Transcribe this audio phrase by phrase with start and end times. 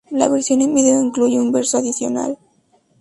[0.09, 2.39] La versión en video incluye un verso adicional.